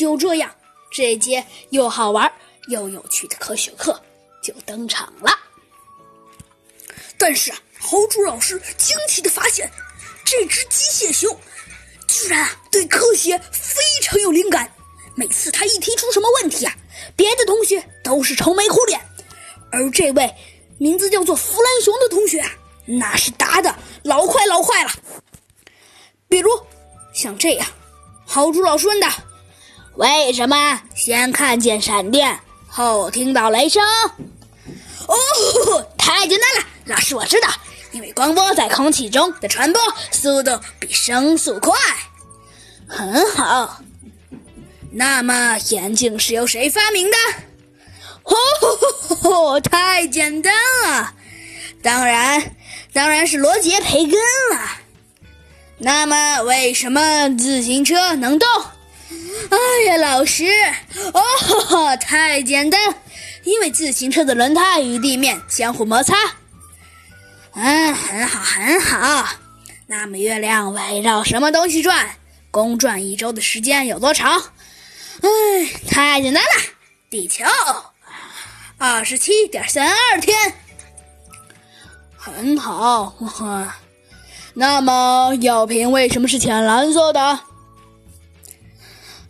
[0.00, 0.50] 就这样，
[0.90, 2.32] 这节又好玩
[2.68, 4.00] 又有趣的科学课
[4.42, 5.38] 就登场了。
[7.18, 9.70] 但是啊，豪猪老师惊奇的发现，
[10.24, 11.38] 这只机械熊
[12.08, 14.72] 居然啊对科学非常有灵感。
[15.14, 16.74] 每次他一提出什么问题啊，
[17.14, 18.98] 别的同学都是愁眉苦脸，
[19.70, 20.34] 而这位
[20.78, 22.50] 名字叫做弗兰熊的同学啊，
[22.86, 24.90] 那是答的老快老快了。
[26.26, 26.50] 比如
[27.12, 27.68] 像这样，
[28.26, 29.06] 豪猪老师问的
[30.00, 33.82] ：“为什么先看见闪电，后听到雷声？”
[35.06, 37.48] 哦，太简单了，老师我知道，
[37.92, 41.76] 因为光波在空气中的传播速度比声速快。
[42.88, 43.82] 很好。
[44.90, 47.16] 那么眼镜是由谁发明的？
[49.28, 50.54] 哦，太简单
[50.86, 51.12] 了，
[51.82, 52.56] 当然，
[52.94, 54.12] 当然是罗杰·培根
[54.52, 54.62] 了。
[55.76, 58.48] 那么为什么自行车能动？
[59.48, 60.44] 哎呀，老师，
[61.12, 62.94] 哦，太简单，
[63.44, 66.14] 因为自行车的轮胎与地面相互摩擦。
[67.54, 69.28] 嗯，很好，很好。
[69.86, 72.10] 那么月亮围绕什么东西转？
[72.50, 74.40] 公转一周的时间有多长？
[75.20, 75.28] 哎，
[75.88, 76.50] 太简单了，
[77.08, 77.44] 地球
[78.78, 80.54] 二十七点三二天，
[82.16, 83.14] 很好。
[84.54, 87.40] 那么药瓶为什么是浅蓝色的？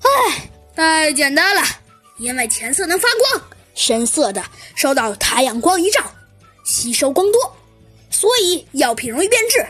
[0.02, 1.62] 哎，太简单了，
[2.18, 3.42] 因为浅色能发光，
[3.74, 4.42] 深色的
[4.74, 6.00] 受到太阳光一照，
[6.64, 7.56] 吸收光多，
[8.10, 9.66] 所以药品容易变质。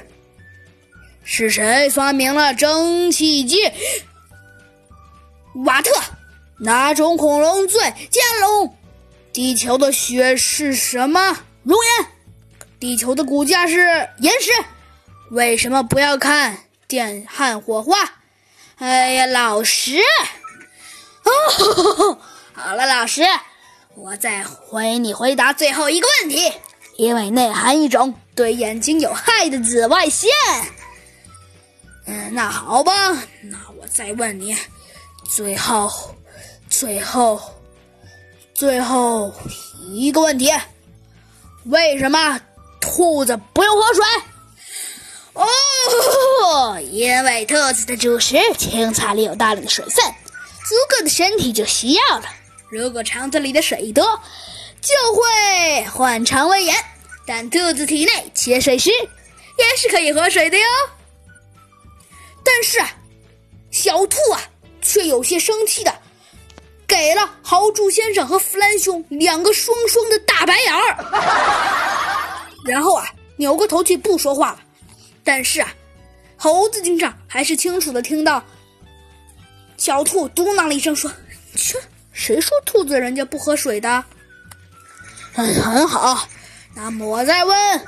[1.23, 3.71] 是谁发明了蒸汽机？
[5.65, 5.91] 瓦特，
[6.59, 8.77] 哪种恐龙最坚龙？
[9.33, 12.07] 地球的雪是什么熔岩？
[12.81, 14.51] 地球的骨架是岩石。
[15.31, 17.97] 为什么不要看电焊火花？
[18.81, 19.99] 哎呀，老师！
[21.23, 22.19] 哦，
[22.55, 23.23] 好了，老师，
[23.95, 26.51] 我再回你回答最后一个问题，
[26.97, 30.31] 因为内含一种对眼睛有害的紫外线。
[32.07, 32.93] 嗯，那好吧，
[33.43, 34.57] 那我再问你。
[35.29, 35.93] 最后，
[36.71, 37.39] 最后，
[38.55, 39.31] 最后
[39.91, 40.51] 一个问题：
[41.67, 42.41] 为什么
[42.81, 44.05] 兔子不用喝水？
[47.21, 50.03] 因为兔子的主食青菜里有大量的水分，
[50.65, 52.25] 足够的身体就需要了。
[52.71, 54.03] 如果肠子里的水多，
[54.81, 56.75] 就会患肠胃炎。
[57.27, 60.65] 但兔子体内缺水时，也是可以喝水的哟。
[62.43, 62.79] 但是，
[63.71, 64.41] 小兔啊。
[64.81, 65.95] 却有些生气的，
[66.87, 70.97] 给了豪猪先生和弗兰熊两个双双的大白眼儿，
[72.65, 74.61] 然后啊，扭过头去不说话了。
[75.23, 75.71] 但是啊，
[76.43, 78.43] 猴子警长还是清楚的听到
[79.77, 81.13] 小兔嘟囔了一声，说
[81.55, 81.79] ：“切，
[82.15, 84.03] 谁说兔子人家不喝水的？”
[85.37, 86.27] 嗯，很好。
[86.75, 87.87] 那么我再问，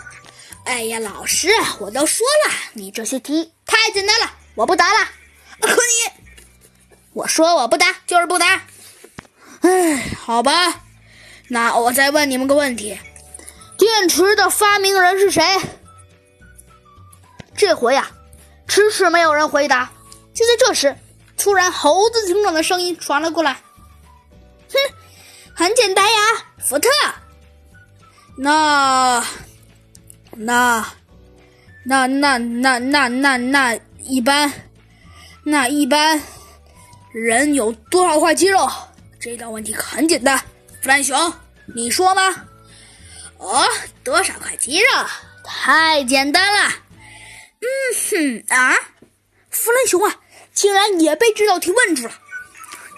[0.64, 1.48] 哎呀，老师，
[1.78, 5.08] 我都说了，你这些题太简单了，我不答了。
[5.58, 6.12] 可你。
[7.14, 8.64] 我说我不答，就是不答。
[9.62, 10.82] 哎，好吧，
[11.48, 12.98] 那我再问你们个问题：
[13.78, 15.42] 电池的发明人是谁？
[17.56, 18.10] 这回呀，
[18.66, 19.90] 迟迟没有人回答。
[20.34, 20.96] 就在这时，
[21.36, 23.60] 突然猴子警长的声音传了过来
[24.70, 24.78] ：“哼，
[25.54, 26.18] 很简单呀，
[26.58, 26.88] 福特。
[28.36, 29.24] 那、
[30.32, 30.86] 那、
[31.84, 34.52] 那、那、那、那、那、那一般，
[35.44, 36.22] 那一般。”
[37.12, 38.66] 人有多少块肌肉？
[39.20, 40.38] 这道问题很简单，
[40.80, 41.30] 弗兰熊，
[41.74, 42.34] 你说吗？
[43.36, 43.68] 哦，
[44.02, 44.86] 多少块肌肉？
[45.44, 46.72] 太简单了。
[48.12, 48.76] 哼啊，
[49.48, 50.20] 弗兰熊啊，
[50.52, 52.12] 竟然也被这道题问住了。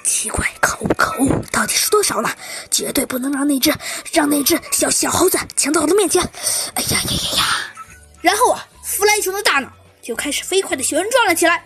[0.05, 2.29] 奇怪，可恶可恶，到底是多少呢？
[2.71, 3.73] 绝对不能让那只
[4.13, 6.21] 让那只小小猴子抢到我的面前。
[6.75, 7.45] 哎呀呀呀呀！
[8.21, 9.73] 然后啊，弗兰熊的大脑
[10.03, 11.65] 就开始飞快的旋转了起来。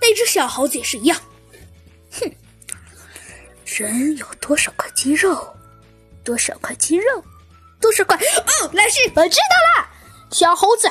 [0.00, 1.20] 那只小猴子也是一样。
[2.12, 2.32] 哼，
[3.66, 5.54] 人有多少块肌肉？
[6.24, 7.22] 多少块肌肉？
[7.80, 8.16] 多少块？
[8.16, 9.88] 哦，老师，我知道了。
[10.32, 10.88] 小猴子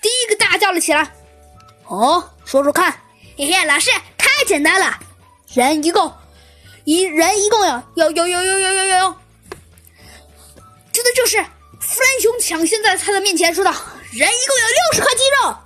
[0.00, 1.14] 第一个大叫了起来。
[1.88, 2.92] 哦，说说看。
[3.38, 4.98] 嘿嘿，老师，太简单了。
[5.52, 6.12] 人一共
[6.84, 9.16] 一人一共有有有有有有有有有。
[10.92, 11.36] 就在这时，
[11.80, 13.70] 弗兰熊抢先在他的面前说道
[14.12, 15.56] ：“人一共有六十块肌肉。”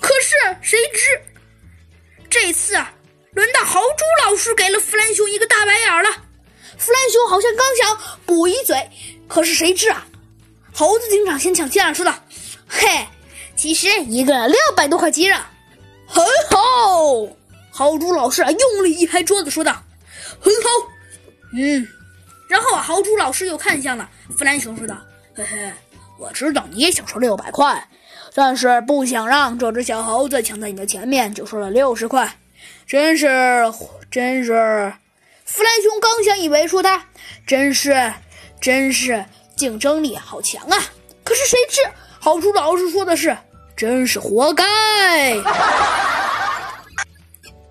[0.00, 1.22] 可是谁知
[2.30, 2.92] 这次啊。
[3.32, 6.10] 轮到豪猪老师给了弗兰熊一个大白眼了，
[6.76, 8.90] 弗兰熊好像刚想补一嘴，
[9.28, 10.04] 可是谁知啊，
[10.74, 12.12] 猴子警长先抢先了，说道
[12.66, 13.06] ：“嘿，
[13.58, 15.36] 其实一个人六百多块鸡肉，
[16.06, 17.28] 很好。”
[17.72, 19.82] 豪猪老师啊，用力一拍桌子，说道
[20.40, 20.68] ：“很好，
[21.52, 21.86] 嗯。”
[22.48, 24.96] 然后啊，豪猪老师又看向了弗兰熊，说道
[25.34, 25.72] ：“嘿嘿，
[26.20, 27.88] 我知道你也想说六百块，
[28.32, 32.38] 但是不想让这只小猴子抢在你的前面，就说了六十块。
[32.86, 33.26] 真是，
[34.08, 34.92] 真是。”
[35.44, 37.06] 弗兰熊刚想以为说他
[37.44, 38.12] 真是，
[38.60, 39.24] 真是
[39.56, 40.78] 竞争力好强啊，
[41.24, 41.80] 可是谁知
[42.20, 43.36] 豪猪老师说的是
[43.78, 44.64] 真是活该。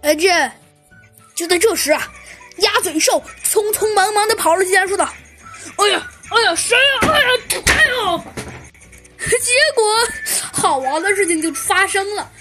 [0.03, 0.51] 哎，这
[1.35, 2.07] 就在这时啊。
[2.59, 5.07] 鸭嘴兽匆匆忙忙的跑了进来，说道
[5.77, 6.99] ：“哎呀，哎呀，谁呀？
[7.01, 7.25] 哎呀，
[7.67, 8.23] 哎呀！”
[9.19, 9.83] 结果，
[10.53, 12.31] 好玩的事情就发生了。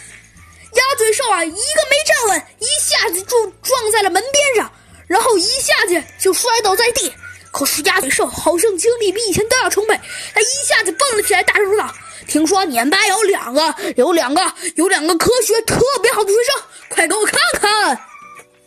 [0.73, 4.73] 鸭嘴兽啊，一个没站稳，一下子就撞在了门边上，
[5.07, 7.13] 然后一下子就摔倒在地。
[7.53, 10.01] 可是鸭嘴兽好像精力比以前都要充沛，
[10.33, 11.95] 他一下子蹦了起来，大声说道
[12.27, 14.41] ：“听说你们班有两个，有两个，
[14.77, 18.01] 有两个科学特别好的学生，快给我看看！”